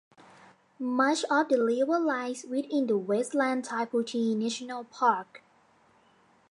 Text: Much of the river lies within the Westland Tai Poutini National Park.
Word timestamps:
Much 0.79 1.23
of 1.29 1.49
the 1.49 1.63
river 1.63 1.99
lies 1.99 2.43
within 2.49 2.87
the 2.87 2.97
Westland 2.97 3.63
Tai 3.65 3.85
Poutini 3.85 4.35
National 4.35 4.83
Park. 4.83 5.43